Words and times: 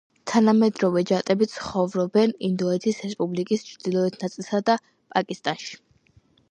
თანამედროვე 0.29 1.03
ჯატები 1.09 1.47
ცხოვრობენ 1.51 2.33
ინდოეთის 2.49 3.05
რესპუბლიკის 3.07 3.69
ჩრდილოეთ 3.69 4.19
ნაწილსა 4.27 4.67
და 4.71 4.83
პაკისტანში. 5.15 5.81